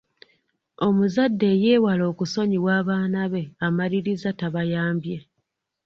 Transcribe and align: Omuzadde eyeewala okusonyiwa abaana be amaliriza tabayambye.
Omuzadde 0.87 1.45
eyeewala 1.53 2.03
okusonyiwa 2.11 2.71
abaana 2.81 3.21
be 3.31 3.43
amaliriza 3.65 4.29
tabayambye. 4.39 5.17